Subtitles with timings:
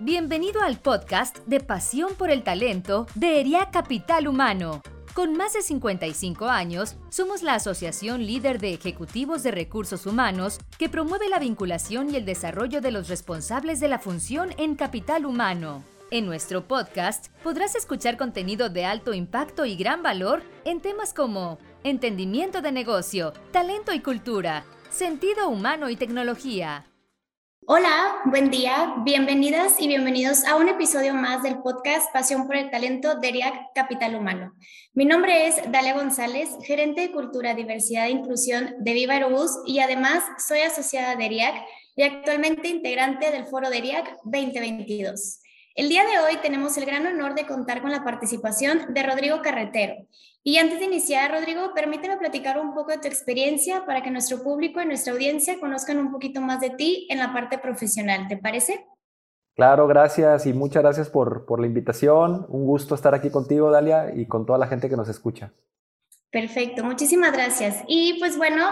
[0.00, 4.80] Bienvenido al podcast de Pasión por el Talento de ERIA Capital Humano.
[5.12, 10.88] Con más de 55 años, somos la asociación líder de ejecutivos de recursos humanos que
[10.88, 15.82] promueve la vinculación y el desarrollo de los responsables de la función en capital humano.
[16.12, 21.58] En nuestro podcast podrás escuchar contenido de alto impacto y gran valor en temas como
[21.82, 26.84] entendimiento de negocio, talento y cultura, sentido humano y tecnología.
[27.70, 32.70] Hola, buen día, bienvenidas y bienvenidos a un episodio más del podcast Pasión por el
[32.70, 34.54] Talento de ERIAC Capital Humano.
[34.94, 39.80] Mi nombre es Dalia González, gerente de Cultura, Diversidad e Inclusión de Viva Aerobús y
[39.80, 41.56] además soy asociada de ERIAC
[41.94, 45.40] y actualmente integrante del foro de ERIAC 2022.
[45.78, 49.42] El día de hoy tenemos el gran honor de contar con la participación de Rodrigo
[49.42, 49.94] Carretero.
[50.42, 54.42] Y antes de iniciar, Rodrigo, permíteme platicar un poco de tu experiencia para que nuestro
[54.42, 58.26] público y nuestra audiencia conozcan un poquito más de ti en la parte profesional.
[58.26, 58.88] ¿Te parece?
[59.54, 62.44] Claro, gracias y muchas gracias por, por la invitación.
[62.48, 65.52] Un gusto estar aquí contigo, Dalia, y con toda la gente que nos escucha.
[66.30, 67.82] Perfecto, muchísimas gracias.
[67.86, 68.62] Y pues bueno,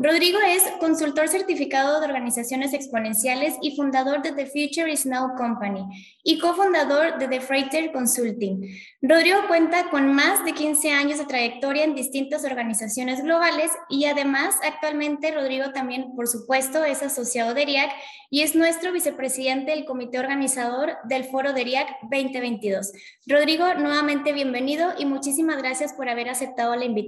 [0.00, 5.84] Rodrigo es consultor certificado de organizaciones exponenciales y fundador de The Future is Now Company
[6.24, 8.68] y cofundador de The Freighter Consulting.
[9.00, 14.56] Rodrigo cuenta con más de 15 años de trayectoria en distintas organizaciones globales y además
[14.64, 17.92] actualmente Rodrigo también, por supuesto, es asociado de ERIAC
[18.28, 22.90] y es nuestro vicepresidente del comité organizador del foro de ERIAC 2022.
[23.28, 27.03] Rodrigo, nuevamente bienvenido y muchísimas gracias por haber aceptado la invitación.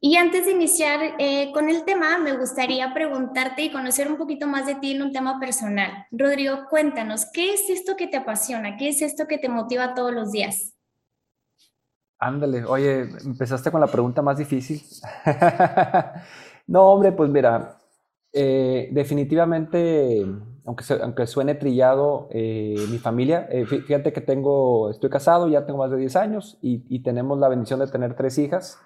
[0.00, 4.46] Y antes de iniciar eh, con el tema, me gustaría preguntarte y conocer un poquito
[4.46, 6.06] más de ti en un tema personal.
[6.10, 8.76] Rodrigo, cuéntanos, ¿qué es esto que te apasiona?
[8.76, 10.74] ¿Qué es esto que te motiva todos los días?
[12.18, 14.82] Ándale, oye, empezaste con la pregunta más difícil.
[16.66, 17.78] no, hombre, pues mira,
[18.30, 20.26] eh, definitivamente,
[20.64, 25.78] aunque, aunque suene trillado, eh, mi familia, eh, fíjate que tengo, estoy casado, ya tengo
[25.78, 28.80] más de 10 años y, tenemos la bendición de tener tres hijas.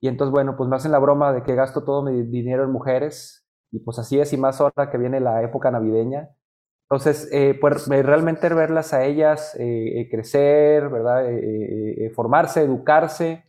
[0.00, 2.70] Y entonces, bueno, pues me hacen la broma de que gasto todo mi dinero en
[2.70, 6.30] mujeres y pues así es y más ahora que viene la época navideña.
[6.82, 7.28] Entonces,
[7.60, 9.56] pues realmente verlas a ellas
[10.10, 11.24] crecer, ¿verdad?
[12.14, 13.44] formarse, educarse,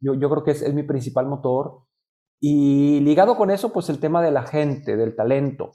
[0.00, 1.86] yo, yo creo que es, es mi principal motor.
[2.40, 5.72] Y ligado con eso, pues el tema de la gente, del talento.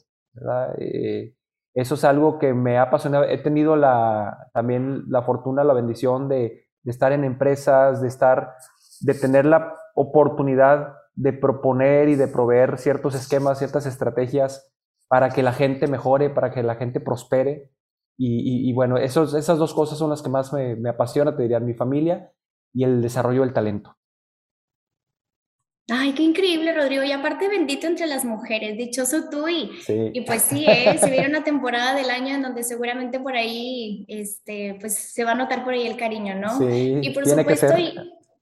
[0.78, 1.34] Eh,
[1.74, 3.24] eso es algo que me ha apasionado.
[3.25, 8.56] He tenido la, también la fortuna, la bendición de, estar en empresas, de estar,
[9.02, 14.72] de tener la oportunidad de proponer y de proveer ciertos esquemas, ciertas estrategias
[15.08, 17.72] para que la gente mejore, para que la gente prospere.
[18.18, 21.74] Y, bueno, esas dos cosas son las que más me, me apasiona, te diría, mi
[21.74, 22.31] familia
[22.72, 23.96] y el desarrollo del talento.
[25.94, 27.03] Ay, qué increíble, Rodrigo.
[27.03, 29.50] Y aparte, bendito entre las mujeres, dichoso tú.
[29.50, 29.69] Y,
[30.13, 30.97] y pues sí, ¿eh?
[30.97, 35.31] se viene una temporada del año en donde seguramente por ahí, este, pues se va
[35.31, 36.57] a notar por ahí el cariño, ¿no?
[36.57, 37.74] Sí, y por supuesto,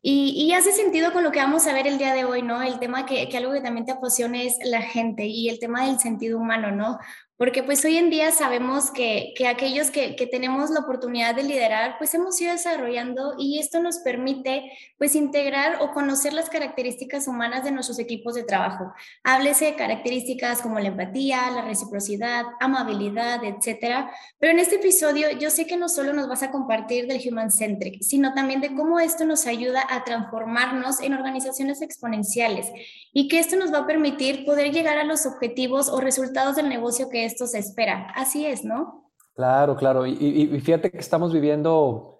[0.01, 2.61] y, y, hace sentido con lo que vamos a ver el día de hoy, ¿no?
[2.61, 5.87] El tema que, que algo que también te apasiona es la gente y el tema
[5.87, 6.99] del sentido humano, ¿no?
[7.39, 11.43] Porque pues hoy en día sabemos que, que aquellos que, que, tenemos la oportunidad de
[11.43, 17.29] liderar, pues hemos ido desarrollando y esto nos permite pues integrar o conocer las características
[17.29, 18.91] humanas de nuestros equipos de trabajo.
[19.23, 24.11] Háblese de características como la empatía, la reciprocidad, amabilidad, etcétera.
[24.37, 27.51] Pero en este episodio yo sé que no solo nos vas a compartir del Human
[27.51, 32.67] Centric, sino también de cómo esto nos ayuda a transformarnos en organizaciones exponenciales
[33.13, 36.67] y que esto nos va a permitir poder llegar a los objetivos o resultados del
[36.67, 38.11] negocio que esto se espera.
[38.15, 39.11] Así es, ¿no?
[39.35, 40.05] Claro, claro.
[40.05, 42.19] Y, fíjate que estamos viviendo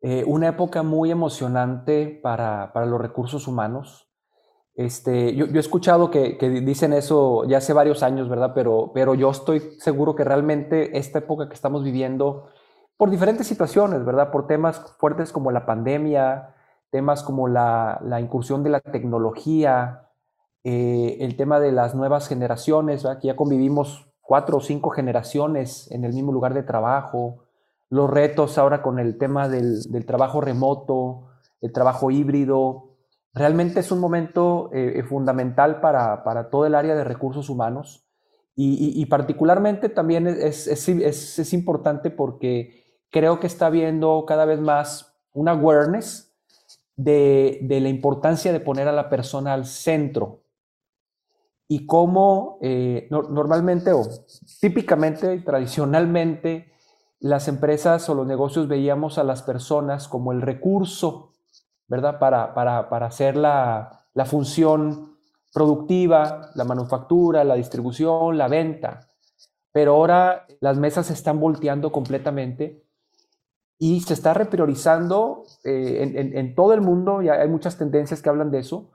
[0.00, 4.08] eh, una época muy emocionante para, para los recursos humanos.
[4.74, 8.52] Este, yo, he escuchado que, dicen eso ya hace varios años, ¿verdad?
[8.54, 12.48] Pero, pero yo estoy seguro que realmente esta época que estamos viviendo,
[12.96, 14.30] por diferentes situaciones, ¿verdad?
[14.32, 16.54] Por temas fuertes como la pandemia,
[16.90, 20.08] temas como la, la incursión de la tecnología,
[20.64, 23.20] eh, el tema de las nuevas generaciones, ¿verdad?
[23.20, 27.44] que ya convivimos cuatro o cinco generaciones en el mismo lugar de trabajo,
[27.90, 31.28] los retos ahora con el tema del, trabajo remoto,
[31.60, 32.96] el trabajo híbrido.
[33.34, 38.06] Realmente es un momento eh, eh, fundamental para, para, todo el área de recursos humanos
[38.54, 45.14] y, particularmente también es, es, es, importante porque creo que está habiendo cada vez más
[45.32, 46.34] un awareness
[46.94, 50.41] de, de la importancia de poner a la persona al centro
[51.72, 54.02] y cómo eh, normalmente o
[54.60, 56.70] típicamente, tradicionalmente,
[57.18, 61.32] las empresas o los negocios veíamos a las personas como el recurso,
[61.88, 62.18] ¿verdad?
[62.18, 65.16] Para, para, para hacer la, la, función
[65.50, 69.08] productiva, la manufactura, la distribución, la venta.
[69.72, 72.84] pero ahora las mesas se están volteando completamente
[73.78, 78.50] y se está repriorizando eh, en, todo el mundo, y hay muchas tendencias que hablan
[78.50, 78.90] de eso,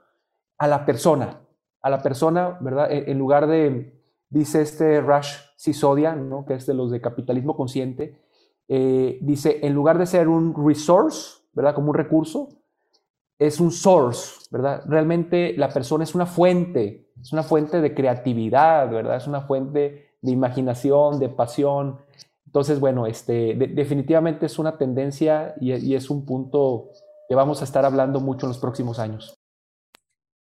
[0.58, 1.40] a la persona,
[1.80, 2.88] a la persona, ¿verdad?
[2.90, 6.44] En, lugar de, dice este Rush Sisodia, ¿no?
[6.44, 8.18] que es de los de capitalismo consciente,
[8.68, 11.74] eh, dice, en lugar de ser un resource, ¿verdad?
[11.74, 12.48] Como un recurso,
[13.38, 14.82] es un source, ¿verdad?
[14.86, 19.16] Realmente la persona es una fuente, es una fuente de creatividad, ¿verdad?
[19.16, 21.98] Es una fuente de imaginación, de pasión.
[22.46, 26.90] Entonces, bueno, este, definitivamente es una tendencia y, es un punto
[27.28, 29.37] que vamos a estar hablando mucho en los próximos años.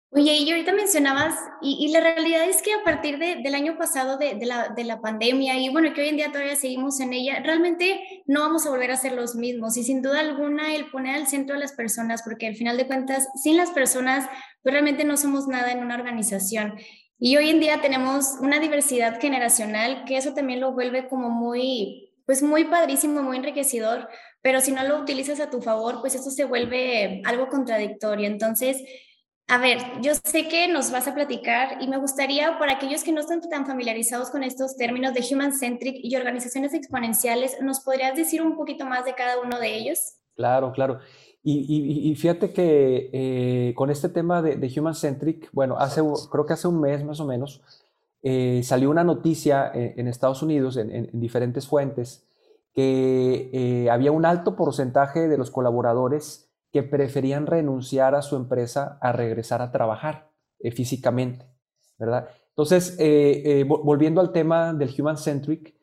[0.09, 4.37] Oye, y ahorita mencionabas, y, la realidad es que a partir del año pasado de,
[4.45, 8.23] la, de, la, pandemia, y bueno, que hoy en día todavía seguimos en ella, realmente
[8.25, 9.75] no vamos a volver a ser los mismos.
[9.75, 12.87] Y sin duda alguna, el poner al centro a las personas, porque al final de
[12.87, 14.29] cuentas, sin las personas,
[14.63, 16.75] pues realmente no somos nada en una organización.
[17.19, 22.13] Y hoy en día tenemos una diversidad generacional, que eso también lo vuelve como muy,
[22.25, 24.07] pues muy padrísimo, muy enriquecedor,
[24.41, 28.27] pero si no lo utilizas a tu favor, pues eso se vuelve algo contradictorio.
[28.27, 28.81] Entonces,
[29.49, 33.13] a ver, yo sé que nos vas a platicar y me gustaría, para aquellos que
[33.13, 38.15] no están tan familiarizados con estos términos de Human Centric y organizaciones exponenciales, ¿nos podrías
[38.15, 39.99] decir un poquito más de cada uno de ellos?
[40.35, 40.99] Claro, claro.
[41.49, 46.67] Y, fíjate que eh, con este tema de, Human Centric, bueno, hace, creo que hace
[46.67, 47.61] un mes más o menos,
[48.23, 52.27] eh, salió una noticia en, Estados Unidos, en, diferentes fuentes,
[52.73, 58.97] que eh, había un alto porcentaje de los colaboradores que preferían renunciar a su empresa
[59.01, 60.29] a regresar a trabajar
[60.59, 61.49] eh, físicamente,
[61.97, 62.27] ¿verdad?
[62.49, 65.75] Entonces, eh, eh, volviendo al tema del Human Centric,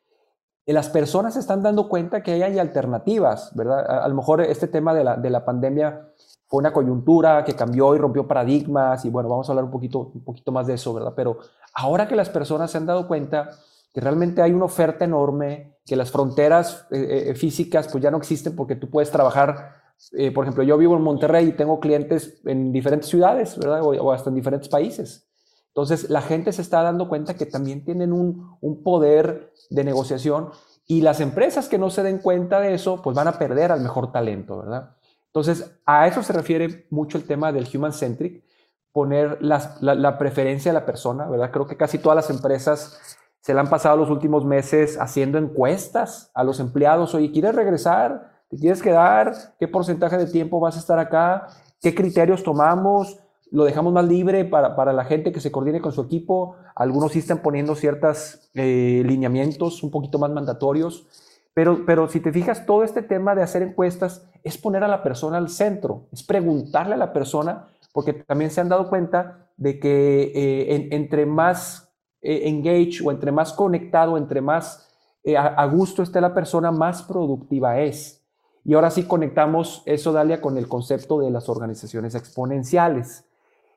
[0.67, 4.03] las personas se están dando cuenta que hay alternativas, ¿verdad?
[4.03, 6.09] A, lo mejor este tema de la, de la, pandemia
[6.49, 10.11] fue una coyuntura que cambió y rompió paradigmas y bueno, vamos a hablar un poquito,
[10.15, 11.13] un poquito más de eso, ¿verdad?
[11.15, 11.39] Pero
[11.75, 13.51] ahora que las personas se han dado cuenta
[13.93, 16.89] que realmente hay una oferta enorme, que las fronteras
[17.37, 21.03] físicas pues ya no existen porque tú puedes trabajar eh, por ejemplo, yo vivo en
[21.03, 23.81] Monterrey y tengo clientes en diferentes ciudades, ¿verdad?
[23.83, 25.29] O, hasta en diferentes países.
[25.69, 30.51] Entonces, la gente se está dando cuenta que también tienen un, un, poder de negociación
[30.87, 33.81] y las empresas que no se den cuenta de eso, pues van a perder al
[33.81, 34.97] mejor talento, ¿verdad?
[35.27, 38.45] Entonces, a eso se refiere mucho el tema del human centric,
[38.93, 41.51] poner la, la, preferencia de la persona, ¿verdad?
[41.51, 43.01] Creo que casi todas las empresas
[43.41, 48.34] se le han pasado los últimos meses haciendo encuestas a los empleados, oye, ¿quieres regresar?
[48.55, 49.35] ¿Te quieres quedar?
[49.59, 51.49] ¿Qué porcentaje de tiempo vas a estar acá?
[51.83, 53.19] ¿Qué criterios tomamos?
[53.51, 56.55] ¿Lo dejamos más libre para, para la gente que se coordine con su equipo?
[56.77, 61.05] Algunos sí están poniendo ciertos eh, lineamientos un poquito más mandatorios.
[61.53, 65.03] Pero, pero si te fijas, todo este tema de hacer encuestas es poner a la
[65.03, 69.81] persona al centro, es preguntarle a la persona, porque también se han dado cuenta de
[69.81, 71.93] que eh, entre más
[72.23, 74.89] eh, engage o entre más conectado, entre más
[75.37, 78.24] a, a, gusto esté la persona, más productiva es.
[78.65, 83.27] Y ahora sí conectamos eso, Dalia, con el concepto de las organizaciones exponenciales.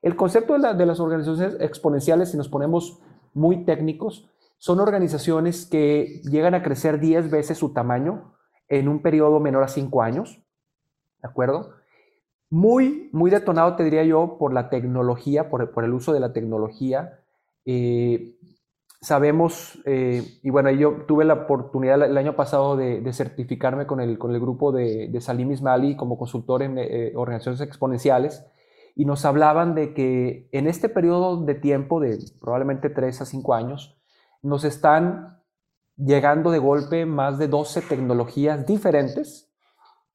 [0.01, 2.99] El concepto de, las organizaciones exponenciales, si nos ponemos
[3.33, 8.33] muy técnicos, son organizaciones que llegan a crecer 10 veces su tamaño
[8.69, 10.41] en un periodo menor a 5 años.
[11.21, 11.73] ¿De acuerdo?
[12.49, 17.19] Muy, muy detonado, te diría yo, por la tecnología, por, el uso de la tecnología.
[17.65, 18.36] Eh,
[19.01, 24.17] sabemos, eh, y bueno, yo tuve la oportunidad el año pasado de, certificarme con el,
[24.17, 28.45] con el grupo de, de Salim Ismaili como consultor en eh, organizaciones exponenciales,
[28.95, 33.53] y nos hablaban de que en este periodo de tiempo, de probablemente 3 a 5
[33.53, 34.01] años,
[34.41, 35.43] nos están
[35.97, 39.51] llegando de golpe más de 12 tecnologías diferentes,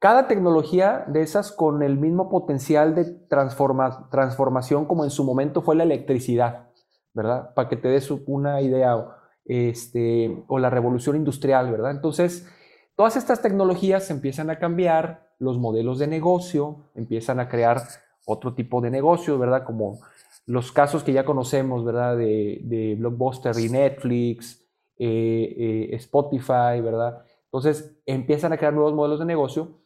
[0.00, 5.62] cada tecnología de esas con el mismo potencial de transforma, transformación como en su momento
[5.62, 6.71] fue la electricidad.
[7.14, 7.54] ¿Verdad?
[7.54, 9.06] Para que te des una idea,
[9.44, 11.90] este, o la revolución industrial, ¿verdad?
[11.90, 12.48] Entonces,
[12.96, 17.82] todas estas tecnologías empiezan a cambiar los modelos de negocio, empiezan a crear
[18.26, 19.64] otro tipo de negocio, ¿verdad?
[19.64, 20.00] Como
[20.46, 22.16] los casos que ya conocemos, ¿verdad?
[22.16, 24.64] De, Blockbuster y Netflix,
[24.98, 27.24] eh, eh, Spotify, ¿verdad?
[27.44, 29.80] Entonces empiezan a crear nuevos modelos de negocio,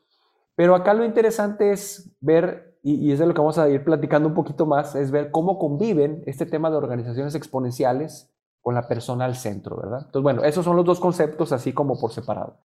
[0.55, 4.29] pero acá lo interesante es ver y, es de lo que vamos a ir platicando
[4.29, 9.25] un poquito más, es ver cómo conviven este tema de organizaciones exponenciales con la persona
[9.25, 10.03] al centro, ¿verdad?
[10.07, 12.59] Entonces, bueno, esos son los dos conceptos así como por separado.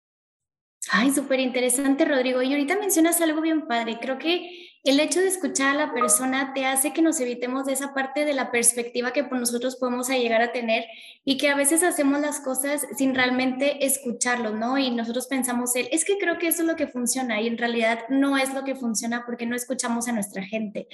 [0.90, 2.40] Ay, súper interesante, Rodrigo.
[2.42, 3.98] Y ahorita mencionas algo bien padre.
[4.00, 7.72] Creo que el hecho de escuchar a la persona te hace que nos evitemos de
[7.74, 10.86] esa parte de la perspectiva que por nosotros podemos llegar a tener
[11.24, 14.78] y que a veces hacemos las cosas sin realmente escucharlo, ¿no?
[14.78, 18.04] Y nosotros pensamos, es que creo que eso es lo que funciona y en realidad
[18.08, 20.88] no es lo que funciona porque no escuchamos a nuestra gente.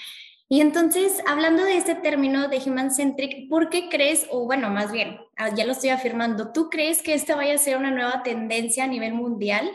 [0.48, 4.92] Y entonces, hablando de este término de human centric, ¿por qué crees, o bueno, más
[4.92, 8.22] bien, ah, ya lo estoy afirmando, ¿tú crees que esta vaya a ser una nueva
[8.22, 9.68] tendencia a nivel mundial?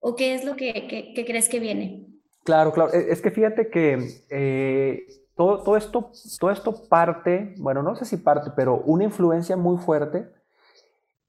[0.00, 2.06] ¿O qué es lo que, crees que viene?
[2.44, 2.92] Claro, claro.
[2.92, 8.04] E, es que fíjate que eh, todo, todo, esto, todo esto parte, bueno, no sé
[8.04, 10.28] si parte, pero una influencia muy fuerte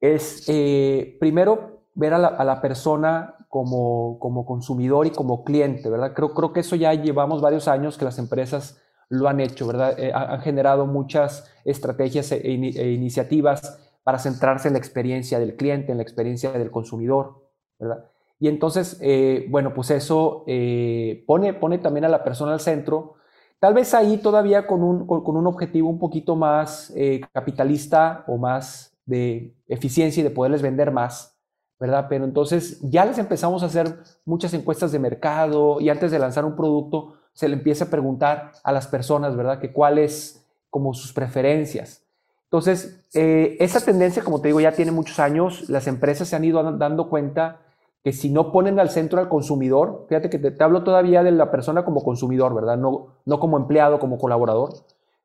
[0.02, 6.14] es, eh, primero, ver a la, persona como, como, consumidor y como cliente, ¿verdad?
[6.14, 10.00] Creo, creo que eso ya llevamos varios años que las empresas lo han hecho, ¿verdad?
[10.00, 15.92] Eh, han generado muchas estrategias e, e, iniciativas para centrarse en la experiencia del cliente,
[15.92, 17.44] en la experiencia del consumidor,
[17.78, 18.06] ¿verdad?
[18.40, 23.16] Y entonces, eh, bueno, pues eso eh, pone, pone también a la persona al centro,
[23.60, 28.38] tal vez ahí todavía con un, con, un objetivo un poquito más eh, capitalista o
[28.38, 31.38] más de eficiencia y de poderles vender más,
[31.80, 32.08] ¿verdad?
[32.10, 36.46] Pero entonces ya les empezamos a hacer muchas encuestas de mercado y antes de lanzar
[36.46, 39.60] un producto se le empieza a preguntar a las personas, ¿verdad?
[39.60, 42.04] Que cuáles como sus preferencias.
[42.46, 46.62] Entonces, esa tendencia, como te digo, ya tiene muchos años, las empresas se han ido
[46.74, 47.62] dando cuenta
[48.04, 51.52] que si no ponen al centro al consumidor, fíjate que te, hablo todavía de la
[51.52, 52.78] persona como consumidor, ¿verdad?
[52.78, 54.74] No, no como empleado, como colaborador,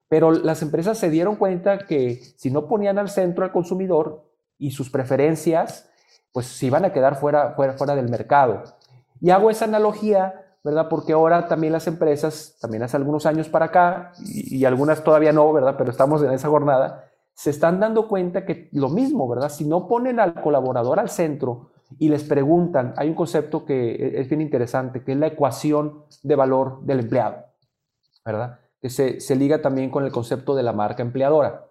[0.08, 4.24] pero las empresas se dieron cuenta que si no ponían al centro al consumidor
[4.58, 5.90] y sus preferencias,
[6.34, 8.64] pues se iban a quedar fuera, fuera, fuera del mercado.
[9.20, 10.88] Y hago esa analogía, ¿verdad?
[10.90, 15.52] Porque ahora también las empresas, también hace algunos años para acá, y, algunas todavía no,
[15.52, 15.76] ¿verdad?
[15.78, 19.48] Pero estamos en esa jornada, se están dando cuenta que lo mismo, ¿verdad?
[19.48, 24.20] Si no ponen al colaborador al centro, y les preguntan, hay un concepto que e-,
[24.20, 27.44] es bien interesante, que es la ecuación de valor del empleado,
[28.24, 28.58] ¿verdad?
[28.80, 31.63] Que se, liga también con el concepto de la marca empleadora.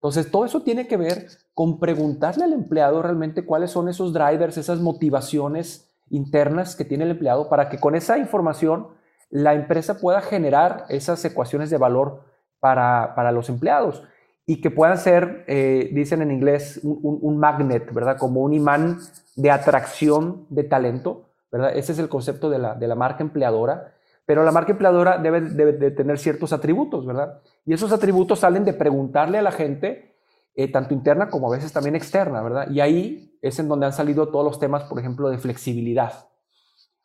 [0.00, 4.56] Entonces, todo eso tiene que ver con preguntarle al empleado realmente cuáles son esos drivers,
[4.56, 8.88] esas motivaciones internas que tiene el empleado para que con esa información
[9.28, 12.24] la empresa pueda generar esas ecuaciones de valor
[12.60, 14.02] para, para los empleados
[14.46, 18.16] y que puedan ser, eh, dicen en inglés, un, magnet, ¿verdad?
[18.18, 18.98] Como un imán
[19.36, 21.76] de atracción de talento, ¿verdad?
[21.76, 23.92] Ese es el concepto de la, de la marca empleadora.
[24.26, 27.40] Pero la marca empleadora debe, de tener ciertos atributos, ¿verdad?
[27.64, 30.16] Y esos atributos salen de preguntarle a la gente,
[30.54, 32.70] eh, tanto interna como a veces también externa, ¿verdad?
[32.70, 36.28] Y ahí es en donde han salido todos los temas, por ejemplo, de flexibilidad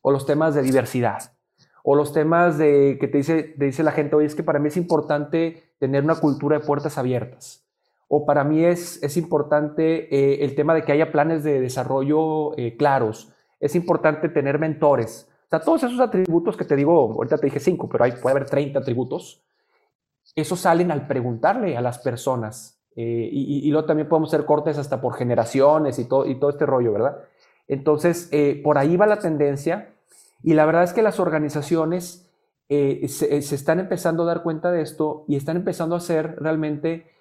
[0.02, 1.36] o los temas de diversidad
[1.88, 4.58] o los temas de que te dice, te dice la gente, oye, es que para
[4.58, 7.64] mí es importante tener una cultura de puertas abiertas.
[8.08, 12.58] O para mí es, es importante eh, el tema de que haya planes de desarrollo
[12.58, 13.32] eh, claros.
[13.60, 15.30] Es importante tener mentores.
[15.46, 18.36] O sea, todos esos atributos que te digo, ahorita te dije cinco, pero hay, puede
[18.36, 19.45] haber 30 atributos.
[20.34, 22.79] Esos salen al preguntarle a las personas.
[22.96, 26.65] Eh, y, luego también podemos hacer cortes hasta por generaciones y todo, y todo este
[26.65, 27.17] rollo, ¿verdad?
[27.67, 28.29] Entonces,
[28.63, 29.96] por ahí va la tendencia
[30.44, 32.25] y la verdad es que las organizaciones
[32.67, 36.36] eh, eh, se, están empezando a dar cuenta de esto y están empezando a ser
[36.39, 37.12] realmente,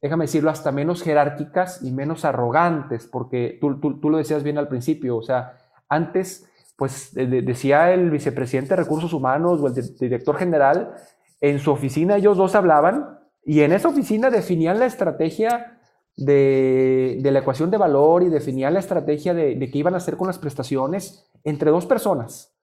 [0.00, 4.68] déjame decirlo, hasta menos jerárquicas y menos arrogantes, porque tú, tú, lo decías bien al
[4.68, 5.58] principio, o sea,
[5.88, 10.94] antes, pues decía el vicepresidente de recursos humanos o el director general,
[11.40, 15.78] en su oficina ellos dos hablaban y en esa oficina definían la estrategia
[16.16, 20.16] de, la ecuación de valor y definían la estrategia de, de qué iban a hacer
[20.16, 22.58] con las prestaciones entre dos personas.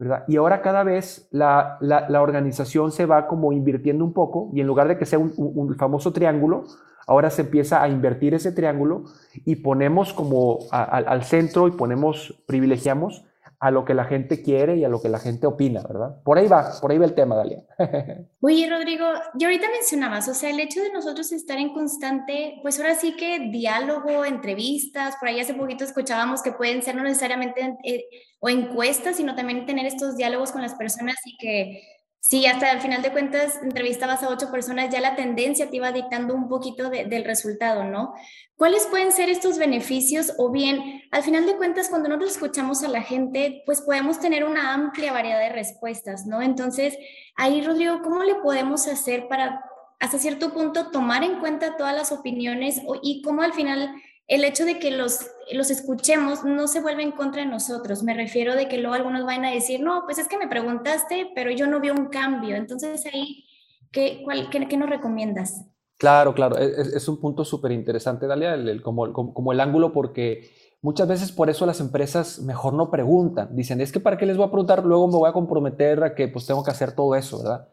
[0.00, 0.24] ¿verdad?
[0.28, 1.78] Y ahora cada vez la,
[2.20, 6.12] organización se va como invirtiendo un poco y en lugar de que sea un, famoso
[6.12, 6.64] triángulo,
[7.06, 9.04] ahora se empieza a invertir ese triángulo
[9.44, 13.26] y ponemos como al centro y ponemos, privilegiamos
[13.60, 16.16] a lo que la gente quiere y a lo que la gente opina, ¿verdad?
[16.24, 17.62] Por ahí va, por ahí va el tema, Dalia.
[18.40, 19.04] Oye, Rodrigo,
[19.38, 23.16] y ahorita mencionabas, o sea, el hecho de nosotros estar en constante, pues ahora sí
[23.16, 28.04] que diálogo, entrevistas, por ahí hace poquito escuchábamos que pueden ser no necesariamente eh,
[28.40, 31.82] o encuestas, sino también tener estos diálogos con las personas y que
[32.22, 35.90] Sí, hasta al final de cuentas entrevistabas a ocho personas, ya la tendencia te iba
[35.90, 38.12] dictando un poquito del resultado, ¿no?
[38.56, 40.34] ¿Cuáles pueden ser estos beneficios?
[40.36, 44.44] O bien, al final de cuentas, cuando nosotros escuchamos a la gente, pues podemos tener
[44.44, 46.42] una amplia variedad de respuestas, ¿no?
[46.42, 46.94] Entonces,
[47.36, 49.64] ahí, Rodrigo, ¿cómo le podemos hacer para,
[49.98, 53.94] hasta cierto punto, tomar en cuenta todas las opiniones y cómo al final
[54.30, 58.04] el hecho de que los, los escuchemos no se vuelve en contra de nosotros.
[58.04, 61.32] Me refiero de que luego algunos van a decir, no, pues es que me preguntaste,
[61.34, 62.54] pero yo no vi un cambio.
[62.54, 63.44] Entonces ahí,
[63.90, 65.66] ¿qué, qué, nos recomiendas?
[65.98, 70.48] Claro, claro, es, un punto súper interesante, Dalia, el, como, como, el ángulo, porque
[70.80, 73.54] muchas veces por eso las empresas mejor no preguntan.
[73.56, 76.14] Dicen, es que para qué les voy a preguntar, luego me voy a comprometer a
[76.14, 77.68] que pues tengo que hacer todo eso, ¿verdad?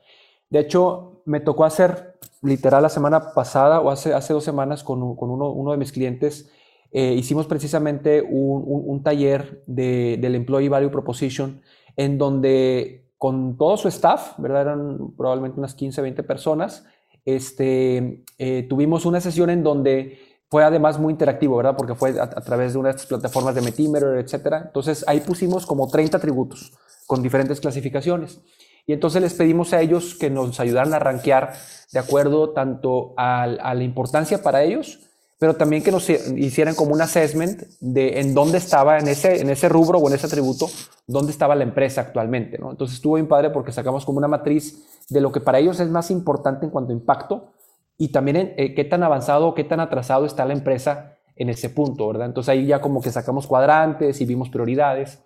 [0.49, 5.15] De hecho, me tocó hacer literal la semana pasada o hace, hace dos semanas con,
[5.15, 6.49] con uno, uno, de mis clientes,
[6.91, 11.61] eh, hicimos precisamente un, un, taller de, del Employee Value Proposition
[11.97, 14.61] en donde con todo su staff, ¿verdad?
[14.61, 16.85] Eran probablemente unas 15, 20 personas.
[17.25, 21.75] Este, eh, tuvimos una sesión en donde fue además muy interactivo, ¿verdad?
[21.75, 24.63] Porque fue a, través de unas plataformas de Metimeter, etcétera.
[24.67, 26.73] Entonces ahí pusimos como 30 atributos
[27.05, 28.39] con diferentes clasificaciones.
[28.87, 31.53] Y entonces les pedimos a ellos que nos ayudaran a rankear
[31.91, 35.01] de acuerdo tanto a, la importancia para ellos,
[35.37, 39.49] pero también que nos hicieran como un assessment de en dónde estaba en ese, en
[39.49, 40.67] ese rubro o en ese atributo,
[41.05, 42.55] dónde estaba la empresa actualmente.
[42.55, 45.89] Entonces estuvo bien padre porque sacamos como una matriz de lo que para ellos es
[45.89, 47.51] más importante en cuanto a impacto
[47.97, 51.49] y también en, eh, qué tan avanzado o qué tan atrasado está la empresa en
[51.49, 52.27] ese punto, ¿verdad?
[52.27, 55.19] Entonces ahí ya como que sacamos cuadrantes y vimos prioridades.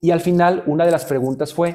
[0.00, 1.74] Y al final una de las preguntas fue,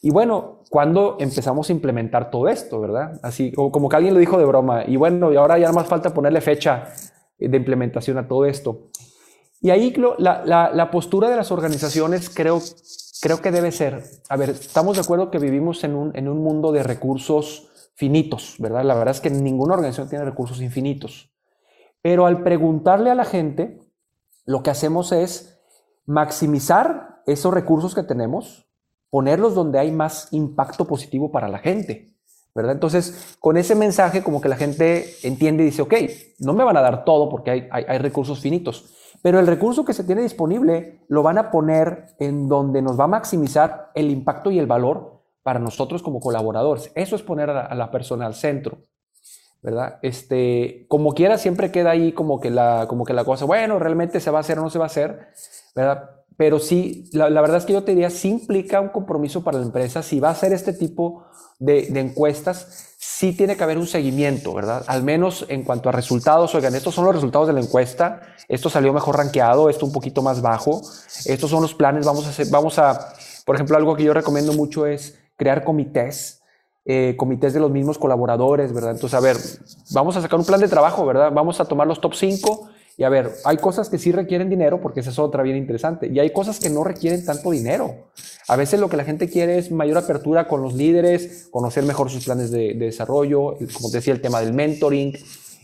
[0.00, 3.18] y bueno, ¿cuándo empezamos a implementar todo esto, verdad?
[3.22, 6.14] Así, como que alguien lo dijo de broma, y bueno, y ahora ya más falta
[6.14, 6.92] ponerle fecha
[7.38, 8.90] de implementación a todo esto.
[9.60, 12.60] Y ahí la, la, postura de las organizaciones creo,
[13.20, 16.38] creo que debe ser, a ver, estamos de acuerdo que vivimos en un, en un
[16.38, 18.84] mundo de recursos finitos, ¿verdad?
[18.84, 21.32] La verdad es que ninguna organización tiene recursos infinitos.
[22.00, 23.80] Pero al preguntarle a la gente,
[24.46, 25.60] lo que hacemos es
[26.06, 28.67] maximizar esos recursos que tenemos,
[29.10, 32.14] ponerlos donde hay más impacto positivo para la gente,
[32.54, 32.72] ¿verdad?
[32.72, 35.94] Entonces, con ese mensaje como que la gente entiende y dice, ok,
[36.40, 39.92] no me van a dar todo porque hay, hay, recursos finitos, pero el recurso que
[39.92, 44.50] se tiene disponible lo van a poner en donde nos va a maximizar el impacto
[44.50, 46.92] y el valor para nosotros como colaboradores.
[46.94, 48.78] Eso es poner a la, persona al centro.
[49.62, 49.98] ¿verdad?
[50.02, 54.20] Este, como quiera, siempre queda ahí como que, la, como que la cosa, bueno, realmente
[54.20, 55.28] se va a hacer o no se va a hacer,
[55.74, 56.17] ¿verdad?
[56.38, 59.64] Pero sí, la, verdad es que yo te diría, sí implica un compromiso para la
[59.64, 61.24] empresa, si va a hacer este tipo
[61.58, 64.84] de, encuestas, sí tiene que haber un seguimiento, ¿verdad?
[64.86, 68.70] Al menos en cuanto a resultados, oigan, estos son los resultados de la encuesta, esto
[68.70, 70.80] salió mejor rankeado, esto un poquito más bajo,
[71.24, 73.14] estos son los planes, vamos a hacer, vamos a,
[73.44, 76.42] por ejemplo, algo que yo recomiendo mucho es crear comités,
[76.84, 78.92] eh, comités de los mismos colaboradores, ¿verdad?
[78.92, 79.36] Entonces, a ver,
[79.90, 81.32] vamos a sacar un plan de trabajo, ¿verdad?
[81.32, 84.80] Vamos a tomar los top 5 y a ver, hay cosas que sí requieren dinero,
[84.80, 88.10] porque esa es otra bien interesante, y hay cosas que no requieren tanto dinero.
[88.48, 92.10] A veces lo que la gente quiere es mayor apertura con los líderes, conocer mejor
[92.10, 95.16] sus planes de, desarrollo, como te decía, el tema del mentoring,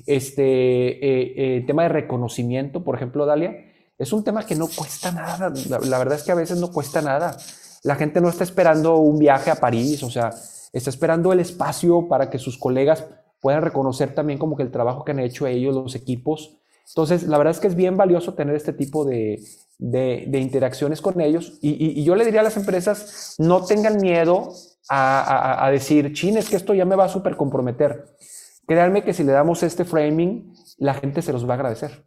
[0.06, 3.52] este eh, eh, tema de reconocimiento, por ejemplo, Dalia,
[3.98, 5.52] es un tema que no cuesta nada.
[5.68, 7.36] La, verdad es que a veces no cuesta nada.
[7.82, 10.30] La gente no está esperando un viaje a París, o sea,
[10.72, 13.04] está esperando el espacio para que sus colegas
[13.40, 17.38] puedan reconocer también como que el trabajo que han hecho ellos, los equipos, entonces, la
[17.38, 19.40] verdad es que es bien valioso tener este tipo de,
[20.32, 21.58] interacciones con ellos.
[21.60, 24.52] Y, yo le diría a las empresas, no tengan miedo
[24.88, 28.06] a, decir, chin, es que esto ya me va a súper comprometer.
[28.66, 32.04] Créanme que si le damos este framing, la gente se los va a agradecer.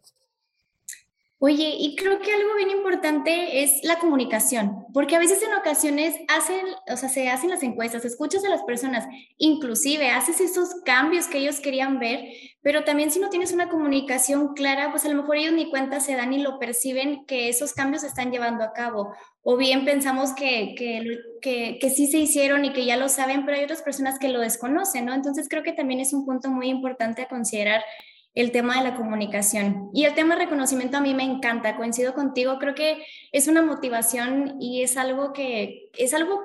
[1.40, 6.16] Oye, y creo que algo bien importante es la comunicación, porque a veces en ocasiones
[6.26, 11.28] hacen, o sea, se hacen las encuestas, escuchas a las personas, inclusive haces esos cambios
[11.28, 12.24] que ellos querían ver,
[12.60, 16.00] pero también si no tienes una comunicación clara, pues a lo mejor ellos ni cuenta
[16.00, 19.14] se dan y lo perciben que esos cambios se están llevando a cabo.
[19.42, 23.44] O bien pensamos que, que, que, que sí se hicieron y que ya lo saben,
[23.44, 25.14] pero hay otras personas que lo desconocen, ¿no?
[25.14, 27.84] Entonces creo que también es un punto muy importante a considerar
[28.38, 29.90] el tema de la comunicación.
[29.92, 33.62] Y el tema de reconocimiento a mí me encanta, coincido contigo, creo que es una
[33.62, 36.40] motivación y es algo que es algo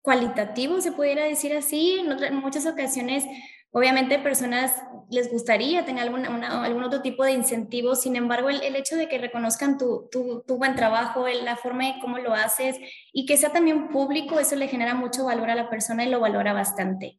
[0.00, 1.98] cualitativo, se pudiera decir así.
[1.98, 3.26] En, muchas ocasiones,
[3.72, 4.72] obviamente, personas
[5.10, 9.18] les gustaría tener alguna, algún otro tipo de incentivo, sin embargo, el, hecho de que
[9.18, 12.76] reconozcan tu, tu, buen trabajo, la forma de cómo lo haces
[13.12, 16.20] y que sea también público, eso le genera mucho valor a la persona y lo
[16.20, 17.18] valora bastante.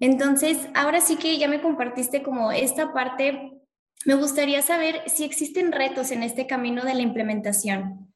[0.00, 3.60] Entonces, ahora sí que ya me compartiste como esta parte,
[4.06, 8.10] me gustaría saber si existen retos en este camino de la implementación.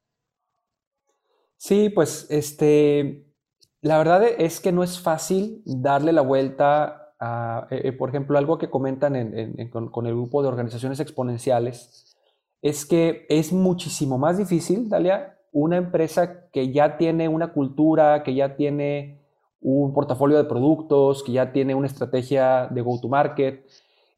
[1.57, 3.27] Sí, pues este,
[3.81, 8.37] la verdad es que no es fácil darle la vuelta a, eh, eh, por ejemplo,
[8.37, 9.13] algo que comentan
[9.71, 12.17] con, con, el grupo de organizaciones exponenciales,
[12.63, 18.33] es que es muchísimo más difícil, Dalia, una empresa que ya tiene una cultura, que
[18.33, 19.24] ya tiene
[19.65, 23.65] un portafolio de productos, que ya tiene una estrategia de go-to-market.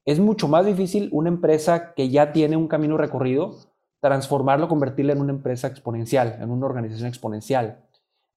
[0.03, 3.55] Es mucho más difícil una empresa que ya tiene un camino recorrido,
[4.01, 7.86] transformarlo, convertirla en una empresa exponencial, en una organización exponencial.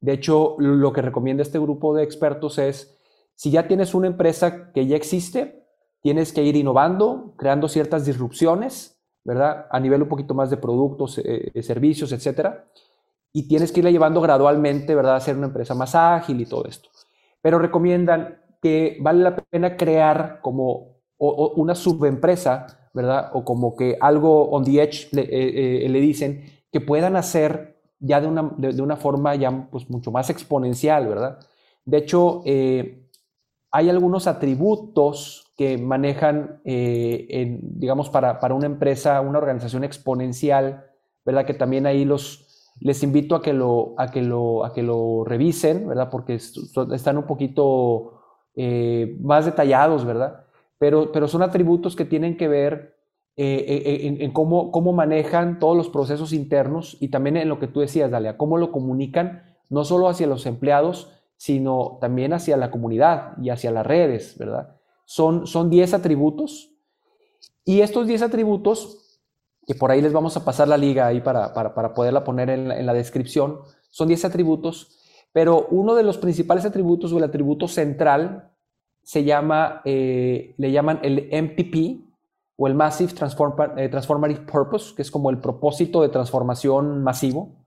[0.01, 2.97] De hecho, lo que recomienda este grupo de expertos es,
[3.35, 5.67] si ya tienes una empresa que ya existe,
[6.03, 9.67] tienes que ir innovando, creando ciertas disrupciones, ¿verdad?
[9.73, 12.69] A nivel un poquito más de productos, eh, eh, servicios, etcétera.
[13.33, 15.17] Y tienes que irla llevando gradualmente, ¿verdad?
[15.17, 16.89] A ser una empresa más ágil y todo esto
[17.43, 23.31] pero recomiendan que vale la pena crear como una subempresa, ¿verdad?
[23.35, 28.21] O como que algo on the edge le, eh, eh, dicen que puedan hacer ya
[28.21, 31.39] de una, de, una forma ya pues mucho más exponencial, ¿verdad?
[31.85, 33.07] De hecho, eh,
[33.71, 40.87] hay algunos atributos que manejan, eh, digamos, para, para, una empresa, una organización exponencial,
[41.25, 41.45] ¿verdad?
[41.45, 42.50] Que también ahí los,
[42.81, 46.11] les invito a que lo, a que lo, a que lo revisen, ¿verdad?
[46.11, 48.23] Porque están un poquito
[48.55, 50.47] eh, más detallados, ¿verdad?
[50.79, 52.97] Pero, pero son atributos que tienen que ver
[53.37, 57.81] en, en, cómo, cómo manejan todos los procesos internos y también en lo que tú
[57.81, 63.39] decías, Dalia, cómo lo comunican no solo hacia los empleados, sino también hacia la comunidad
[63.41, 64.77] y hacia las redes, ¿verdad?
[65.07, 66.75] Son, son 10 atributos
[67.65, 69.10] y estos 10 atributos,
[69.71, 72.85] que por ahí les vamos a pasar la liga ahí para, para, poderla poner en
[72.85, 74.99] la, descripción, son 10 atributos,
[75.31, 78.51] pero uno de los principales atributos o el atributo central
[79.05, 82.01] se llama, eh, le llaman el MPP
[82.57, 87.65] o el Massive eh, Transformative Purpose, que es como el propósito de transformación masivo.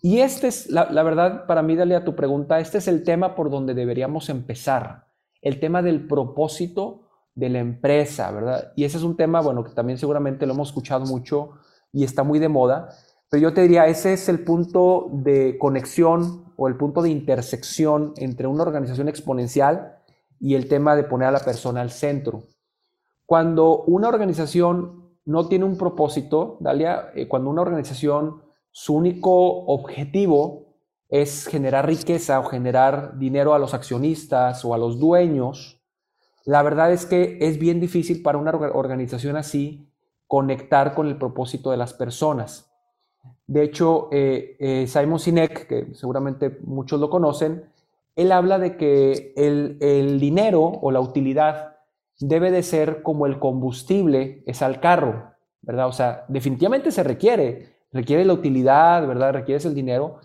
[0.00, 3.34] Y este es, la, verdad, para mí, dale a tu pregunta, este es el tema
[3.34, 5.08] por donde deberíamos empezar,
[5.40, 7.01] el tema del propósito
[7.34, 8.72] de la empresa, ¿verdad?
[8.76, 11.52] Y ese es un tema, bueno, que también seguramente lo hemos escuchado mucho
[11.92, 12.90] y está muy de moda,
[13.30, 18.12] pero yo te diría, ese es el punto de conexión o el punto de intersección
[18.16, 19.96] entre una organización exponencial
[20.38, 22.42] y el tema de poner a la persona al centro.
[23.24, 30.76] Cuando una organización no tiene un propósito, Dalia, eh, cuando una organización su único objetivo
[31.08, 35.81] es generar riqueza o generar dinero a los accionistas o a los dueños,
[36.44, 39.88] la verdad es que es bien difícil para una organización así
[40.26, 42.72] conectar con el propósito de las personas.
[43.46, 47.66] De hecho, eh, eh, Simon Sinek, que seguramente muchos lo conocen,
[48.16, 51.76] él habla de que el, dinero o la utilidad
[52.18, 55.88] debe de ser como el combustible es al carro, ¿verdad?
[55.88, 59.32] O sea, definitivamente se requiere, requiere la utilidad, ¿verdad?
[59.32, 60.20] Requiere el dinero,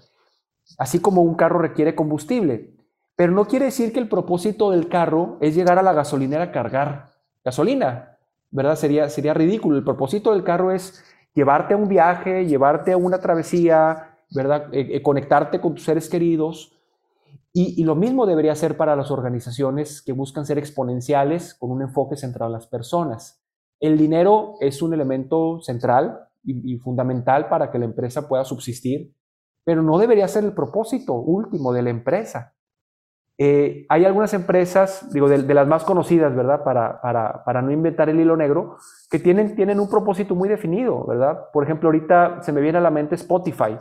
[0.77, 2.76] así como un carro requiere combustible.
[3.17, 6.51] Pero no quiere decir que el propósito del carro es llegar a la gasolinera a
[6.51, 7.09] cargar
[7.43, 8.17] gasolina,
[8.51, 8.75] ¿verdad?
[8.75, 9.75] Sería, sería ridículo.
[9.75, 11.03] El propósito del carro es
[11.33, 14.67] llevarte a un viaje, llevarte a una travesía, ¿verdad?
[14.71, 16.77] Eh, conectarte con tus seres queridos.
[17.53, 22.15] Y, lo mismo debería ser para las organizaciones que buscan ser exponenciales con un enfoque
[22.15, 23.41] centrado en las personas.
[23.79, 29.11] El dinero es un elemento central, y, fundamental para que la empresa pueda subsistir,
[29.63, 32.53] pero no debería ser el propósito último de la empresa.
[33.39, 36.63] Eh, hay algunas empresas, digo, de, las más conocidas, ¿verdad?
[36.63, 38.77] Para, para, para, no inventar el hilo negro,
[39.11, 41.45] que tienen, tienen un propósito muy definido, ¿verdad?
[41.53, 43.77] Por ejemplo, ahorita se me viene a la mente Spotify,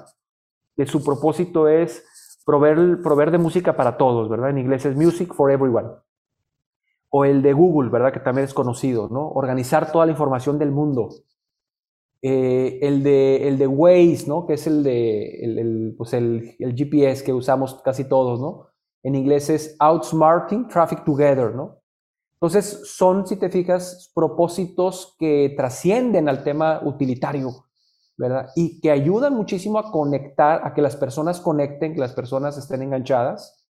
[0.77, 2.05] que su propósito es
[2.45, 4.51] proveer, proveer de música para todos, ¿verdad?
[4.51, 5.88] En inglés es Music for Everyone.
[7.09, 8.12] O el de Google, ¿verdad?
[8.12, 9.29] Que también es conocido, ¿no?
[9.31, 11.09] Organizar toda la información del mundo.
[12.21, 14.47] Eh, el, de, el de Waze, ¿no?
[14.47, 18.66] Que es el de el, pues el, el, GPS que usamos casi todos, ¿no?
[19.07, 21.81] En inglés es Outsmarting Traffic Together, ¿no?
[22.40, 27.66] Entonces, son, si te fijas, propósitos que trascienden al tema utilitario,
[28.19, 28.49] ¿verdad?
[28.57, 32.83] Y que ayudan muchísimo a conectar, a que las personas conecten, que las personas estén
[32.83, 33.64] enganchadas.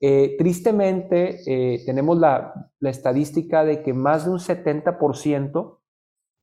[0.00, 5.78] Eh, tristemente, eh, tenemos la, la estadística de que más de un 70%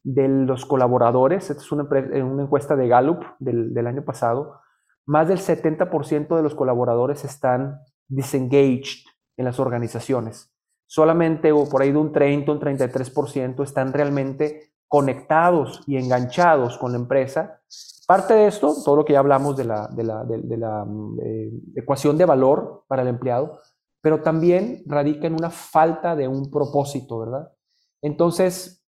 [0.02, 4.62] de los colaboradores, esta es una, una encuesta de Gallup del, del, año pasado,
[5.06, 9.06] más del 70% de los colaboradores están disengaged
[9.38, 10.52] en las organizaciones.
[10.86, 16.92] Solamente o por ahí de un 30, un 33% están realmente conectados y enganchados con
[16.92, 17.62] la empresa.
[18.06, 20.86] Parte de esto, todo lo que ya hablamos de la, de la, de, la
[21.24, 23.60] eh, ecuación de valor para el empleado,
[24.02, 27.54] pero también radica en una falta de un propósito, ¿verdad?
[28.02, 28.84] Entonces,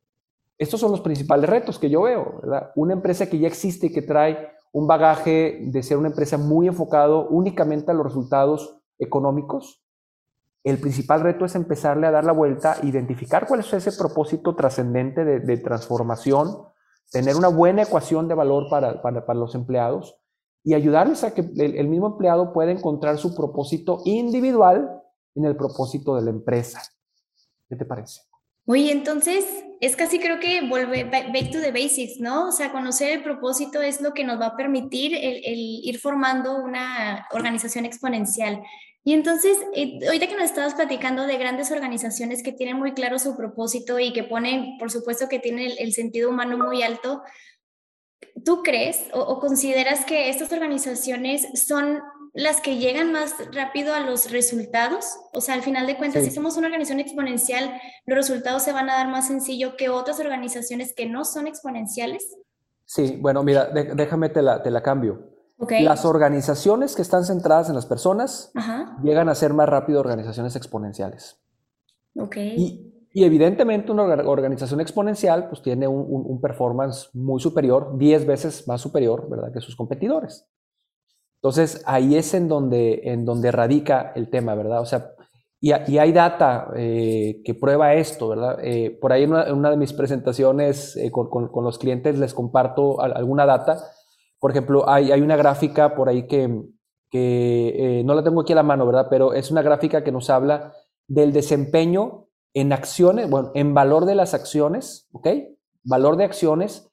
[0.56, 2.70] estos son los principales retos que yo veo, ¿verdad?
[2.76, 6.66] Una empresa que ya existe y que trae un bagaje de ser una empresa muy
[6.66, 9.82] enfocado únicamente a los resultados económicos,
[10.62, 15.24] el principal reto es empezarle a dar la vuelta, identificar cuál es ese propósito trascendente
[15.24, 16.64] de, transformación,
[17.10, 20.18] tener una buena ecuación de valor para, para, los empleados
[20.62, 25.02] y ayudarles a que el, el, mismo empleado pueda encontrar su propósito individual
[25.34, 26.82] en el propósito de la empresa.
[27.68, 28.29] ¿Qué te parece?
[28.70, 29.44] Oye, entonces
[29.80, 32.46] es casi creo que volver back to the basics, ¿no?
[32.46, 36.54] O sea, conocer el propósito es lo que nos va a permitir el, ir formando
[36.54, 38.62] una organización exponencial.
[39.02, 43.18] Y entonces, eh, ahorita que nos estabas platicando de grandes organizaciones que tienen muy claro
[43.18, 47.24] su propósito y que ponen, por supuesto, que tienen el, sentido humano muy alto,
[48.44, 52.00] ¿tú crees o consideras que estas organizaciones son
[52.32, 55.18] las que llegan más rápido a los resultados.
[55.32, 58.88] O sea, al final de cuentas, si somos una organización exponencial, los resultados se van
[58.90, 62.36] a dar más sencillo que otras organizaciones que no son exponenciales.
[62.84, 65.30] Sí, bueno, mira, déjame te la, te la cambio.
[65.68, 68.50] Las organizaciones que están centradas en las personas
[69.02, 71.38] llegan a ser más rápido organizaciones exponenciales.
[72.56, 79.28] Y, evidentemente una organización exponencial pues tiene un, performance muy superior, 10 veces más superior,
[79.28, 79.52] ¿verdad?
[79.52, 80.46] Que sus competidores.
[81.42, 84.82] Entonces ahí es en donde, en donde radica el tema, ¿verdad?
[84.82, 85.14] O sea,
[85.62, 88.58] y, hay data eh, que prueba esto, ¿verdad?
[88.62, 93.00] Eh, por ahí en una, de mis presentaciones eh, con, con, los clientes les comparto
[93.00, 93.78] alguna data.
[94.38, 96.62] Por ejemplo, hay, hay una gráfica por ahí que,
[97.10, 99.08] que no la tengo aquí a la mano, ¿verdad?
[99.10, 100.72] Pero es una gráfica que nos habla
[101.08, 105.28] del desempeño en acciones, bueno, en valor de las acciones, ¿ok?
[105.84, 106.89] Valor de acciones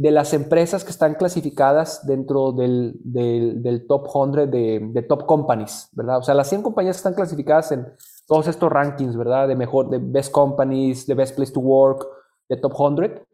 [0.00, 5.90] de las empresas que están clasificadas dentro del, del, top 100 de, de, top companies,
[5.92, 6.16] ¿verdad?
[6.16, 7.86] O sea, las 100 compañías que están clasificadas en
[8.26, 9.46] todos estos rankings, ¿verdad?
[9.46, 12.08] De mejor, de best companies, de best place to work,
[12.48, 13.26] de top 100,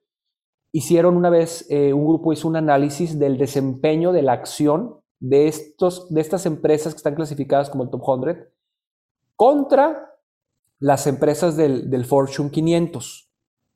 [0.72, 5.46] hicieron una vez, eh, un grupo hizo un análisis del desempeño de la acción de,
[5.46, 8.48] estos, de estas empresas que están clasificadas como el top 100
[9.36, 10.16] contra
[10.80, 13.30] las empresas del, Fortune 500,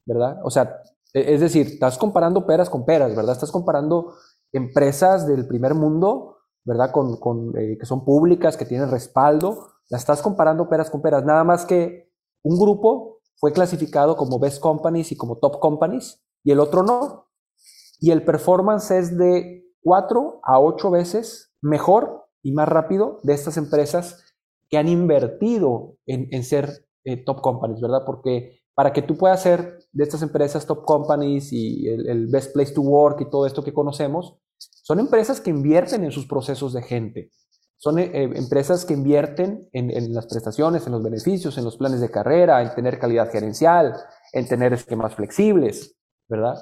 [0.06, 0.40] ¿verdad?
[0.42, 3.34] O sea, es decir, estás comparando peras con peras, ¿verdad?
[3.34, 4.14] Estás comparando
[4.52, 6.92] empresas del primer mundo, ¿verdad?
[6.92, 11.44] Con, eh, que son públicas, que tienen respaldo, las estás comparando peras con peras, nada
[11.44, 12.10] más que
[12.44, 17.26] un grupo fue clasificado como best companies y como top companies y el otro no.
[17.98, 23.56] Y el performance es de 4 a 8 veces mejor y más rápido de estas
[23.56, 24.22] empresas
[24.68, 28.02] que han invertido en ser eh, top companies, ¿verdad?
[28.04, 32.72] Porque para que tú puedas ser de estas empresas top companies y el, best place
[32.72, 36.80] to work y todo esto que conocemos, son empresas que invierten en sus procesos de
[36.80, 37.30] gente.
[37.76, 42.00] Son eh, eh, empresas que invierten en, las prestaciones, en los beneficios, en los planes
[42.00, 43.96] de carrera, en tener calidad gerencial,
[44.32, 46.56] en tener esquemas flexibles, ¿verdad?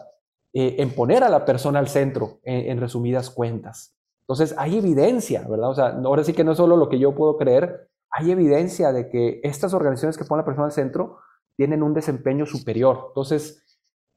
[0.52, 3.94] en poner a la persona al centro, en, en resumidas cuentas.
[4.22, 5.70] Entonces, hay evidencia, ¿verdad?
[5.70, 8.90] O sea, ahora sí que no es solo lo que yo puedo creer, hay evidencia
[8.90, 11.18] de que estas organizaciones que ponen a la persona al centro
[11.58, 13.06] tienen un desempeño superior.
[13.08, 13.64] Entonces,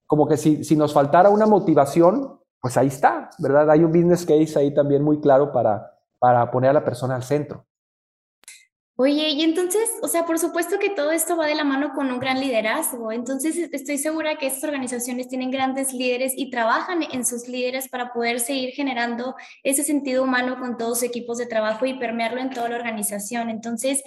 [0.06, 3.72] como que si, nos faltara una motivación, pues ahí está, ¿verdad?
[3.72, 7.24] Hay un business case ahí también muy claro para, para poner a la persona al
[7.24, 7.66] centro.
[8.96, 12.12] Oye, y entonces, o sea, por supuesto que todo esto va de la mano con
[12.12, 13.12] un gran liderazgo.
[13.12, 18.14] Entonces, estoy segura que estas organizaciones tienen grandes líderes y trabajan en sus líderes para
[18.14, 22.52] poder seguir generando ese sentido humano con todos sus equipos de trabajo y permearlo en
[22.52, 23.50] toda la organización.
[23.50, 24.04] Entonces,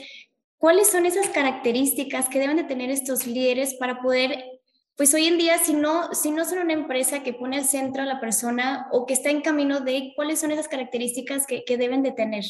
[0.65, 4.63] ¿cuáles son esas características que deben de tener estos líderes para poder
[4.97, 8.03] pues hoy en día, si no, si no son una empresa que pone al centro
[8.03, 11.77] a la persona o que está en camino de cuáles son esas características que, que
[11.77, 12.45] deben de tener.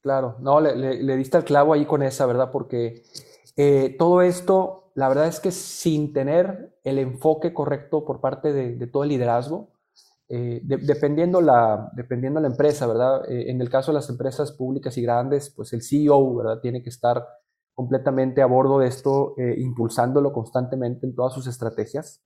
[0.00, 2.50] Claro, no, le, le, diste el clavo ahí con esa, ¿verdad?
[2.50, 3.02] Porque
[3.58, 8.86] eh, todo esto, la verdad es que sin tener el enfoque correcto por parte de,
[8.86, 9.68] todo el liderazgo,
[10.30, 13.30] eh, dependiendo, la, dependiendo la empresa, ¿verdad?
[13.30, 16.60] Eh, en el caso de las empresas públicas y grandes, pues el CEO, ¿verdad?
[16.62, 17.22] Tiene que estar
[17.80, 22.22] completamente a bordo de esto, impulsándolo constantemente en todas sus estrategias.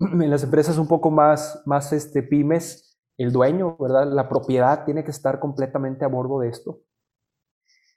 [0.00, 4.10] En las empresas un poco más, más este, pymes, el dueño, ¿verdad?
[4.10, 6.80] La propiedad tiene que estar completamente a bordo de esto.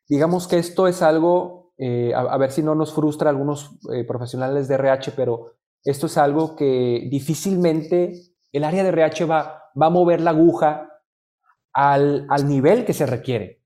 [0.08, 4.04] Digamos que esto es algo, eh, a, ver si no nos frustra a algunos eh,
[4.04, 5.54] profesionales de RH, pero
[5.84, 8.14] esto es algo que difícilmente
[8.52, 10.90] el área de RH va, va a mover la aguja
[11.74, 13.64] al, al nivel que se requiere,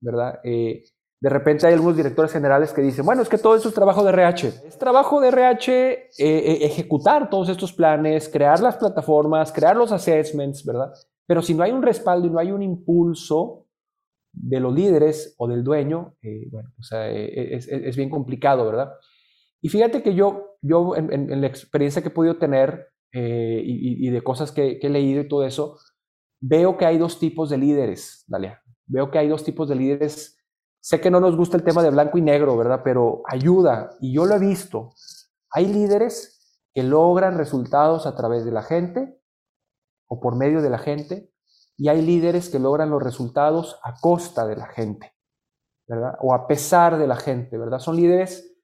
[0.00, 0.40] ¿verdad?
[0.44, 0.84] Eh,
[1.22, 4.02] de repente hay algunos directores generales que dicen, bueno, es que todo eso es trabajo
[4.02, 4.48] de RH.
[4.66, 9.92] Es trabajo de RH eh, eh, ejecutar todos estos planes, crear las plataformas, crear los
[9.92, 10.92] assessments, ¿verdad?
[11.24, 13.68] Pero si no hay un respaldo y no hay un impulso
[14.32, 18.92] de los líderes o del dueño, eh, bueno, o sea, es, es, bien complicado, ¿verdad?
[19.60, 24.50] Y fíjate que yo, yo en, la experiencia que he podido tener y, de cosas
[24.50, 25.78] que, que he leído y todo eso,
[26.40, 28.60] veo que hay dos tipos de líderes, Dalia.
[28.86, 30.41] Veo que hay dos tipos de líderes
[30.82, 32.80] Sé que no nos gusta el tema de blanco y negro, ¿verdad?
[32.82, 34.92] Pero ayuda, y yo lo he visto.
[35.52, 39.16] Hay líderes que logran resultados a través de la gente
[40.08, 41.32] o por medio de la gente,
[41.78, 45.14] y hay líderes que logran los resultados a costa de la gente,
[45.86, 46.16] ¿verdad?
[46.20, 47.78] O a pesar de la gente, ¿verdad?
[47.78, 48.54] Son líderes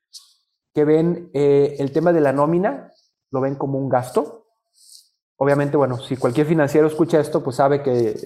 [0.74, 2.92] que ven eh, el tema de la nómina,
[3.30, 4.47] lo ven como un gasto,
[5.40, 8.16] Obviamente, bueno, si cualquier financiero escucha esto, pues sabe que eh,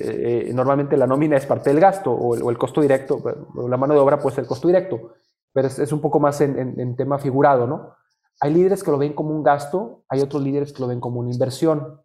[0.48, 3.22] eh, normalmente la nómina es parte del gasto o el, costo directo,
[3.54, 5.12] o la mano de obra puede ser el costo directo,
[5.52, 7.94] pero es, un poco más en, tema figurado, ¿no?
[8.40, 11.20] Hay líderes que lo ven como un gasto, hay otros líderes que lo ven como
[11.20, 12.00] una inversión.